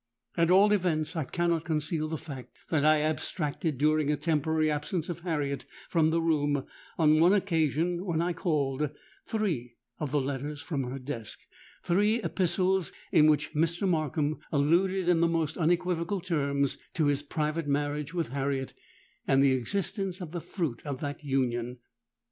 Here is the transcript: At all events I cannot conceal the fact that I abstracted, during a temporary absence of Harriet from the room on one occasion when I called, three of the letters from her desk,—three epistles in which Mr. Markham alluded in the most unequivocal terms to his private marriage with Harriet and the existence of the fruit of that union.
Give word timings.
At 0.35 0.49
all 0.49 0.71
events 0.73 1.15
I 1.15 1.23
cannot 1.25 1.63
conceal 1.63 2.07
the 2.07 2.17
fact 2.17 2.57
that 2.71 2.83
I 2.83 3.01
abstracted, 3.01 3.77
during 3.77 4.11
a 4.11 4.17
temporary 4.17 4.71
absence 4.71 5.09
of 5.09 5.19
Harriet 5.19 5.63
from 5.89 6.09
the 6.09 6.19
room 6.19 6.65
on 6.97 7.19
one 7.19 7.33
occasion 7.33 8.03
when 8.03 8.19
I 8.19 8.33
called, 8.33 8.89
three 9.27 9.75
of 9.99 10.09
the 10.09 10.19
letters 10.19 10.59
from 10.59 10.85
her 10.85 10.97
desk,—three 10.97 12.23
epistles 12.23 12.91
in 13.11 13.27
which 13.29 13.53
Mr. 13.53 13.87
Markham 13.87 14.39
alluded 14.51 15.07
in 15.07 15.19
the 15.19 15.27
most 15.27 15.55
unequivocal 15.55 16.19
terms 16.19 16.79
to 16.95 17.05
his 17.05 17.21
private 17.21 17.67
marriage 17.67 18.11
with 18.11 18.29
Harriet 18.29 18.73
and 19.27 19.43
the 19.43 19.53
existence 19.53 20.19
of 20.19 20.31
the 20.31 20.41
fruit 20.41 20.81
of 20.83 20.99
that 21.01 21.23
union. 21.23 21.77